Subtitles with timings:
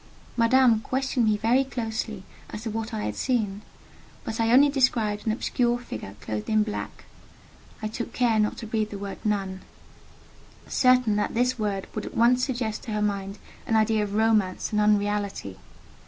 [0.35, 3.61] Madame questioned me very closely as to what I had seen,
[4.23, 7.05] but I only described an obscure figure clothed in black:
[7.83, 9.61] I took care not to breathe the word "nun,"
[10.67, 13.37] certain that this word would at once suggest to her mind
[13.67, 15.57] an idea of romance and unreality.